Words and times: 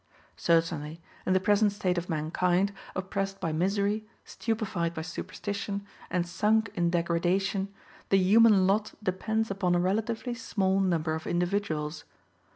Certainly, 0.37 0.99
in 1.27 1.33
the 1.33 1.39
present 1.39 1.71
state 1.73 1.95
of 1.95 2.09
mankind, 2.09 2.73
oppressed 2.95 3.39
by 3.39 3.51
misery, 3.53 4.03
stupefied 4.25 4.95
by 4.95 5.03
superstition 5.03 5.85
and 6.09 6.25
sunk 6.25 6.71
in 6.73 6.89
degradation, 6.89 7.71
the 8.09 8.17
human 8.17 8.65
lot 8.65 8.95
depends 9.03 9.51
upon 9.51 9.75
a 9.75 9.79
relatively 9.79 10.33
small 10.33 10.79
number 10.79 11.13
of 11.13 11.27
individuals. 11.27 12.03